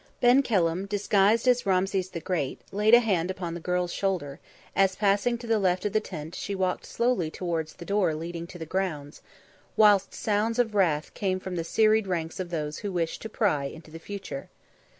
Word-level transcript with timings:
Ben 0.19 0.41
Kelham, 0.41 0.87
disguised 0.87 1.47
as 1.47 1.63
Rameses 1.63 2.09
the 2.09 2.19
Great, 2.19 2.59
laid 2.71 2.95
a 2.95 2.99
hand 3.01 3.29
upon 3.29 3.53
the 3.53 3.59
girl's 3.59 3.93
shoulder 3.93 4.39
as, 4.75 4.95
passing 4.95 5.37
to 5.37 5.45
the 5.45 5.59
left 5.59 5.85
of 5.85 5.93
the 5.93 5.99
tent, 5.99 6.33
she 6.33 6.55
walked 6.55 6.87
slowly 6.87 7.29
towards 7.29 7.73
the 7.73 7.85
door 7.85 8.15
leading 8.15 8.47
to 8.47 8.57
the 8.57 8.65
grounds, 8.65 9.21
whilst 9.77 10.11
sounds 10.15 10.57
of 10.57 10.73
wrath 10.73 11.13
came 11.13 11.39
from 11.39 11.55
the 11.55 11.63
serried 11.63 12.07
ranks 12.07 12.39
of 12.39 12.49
those 12.49 12.79
who 12.79 12.91
wished 12.91 13.21
to 13.21 13.29
pry 13.29 13.65
into 13.65 13.91
the 13.91 13.99
future. 13.99 14.49